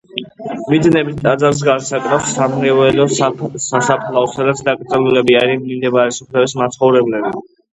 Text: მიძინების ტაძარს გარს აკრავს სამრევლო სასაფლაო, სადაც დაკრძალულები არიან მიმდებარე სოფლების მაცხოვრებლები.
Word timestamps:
მიძინების 0.73 1.17
ტაძარს 1.19 1.59
გარს 1.67 1.91
აკრავს 1.97 2.31
სამრევლო 2.37 3.07
სასაფლაო, 3.27 4.25
სადაც 4.39 4.65
დაკრძალულები 4.71 5.39
არიან 5.43 5.63
მიმდებარე 5.69 6.17
სოფლების 6.21 6.61
მაცხოვრებლები. 6.65 7.47